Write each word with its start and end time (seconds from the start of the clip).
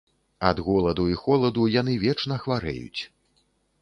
Ад 0.49 0.61
голаду 0.69 1.05
і 1.13 1.19
холаду 1.23 1.67
яны 1.81 1.93
вечна 2.05 2.39
хварэюць. 2.47 3.01